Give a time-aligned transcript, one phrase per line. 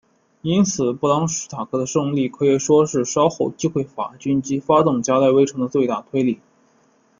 [0.41, 6.39] 因此布朗什塔克的胜利可以说是稍后击溃法军以及发动加莱围城的最大推力。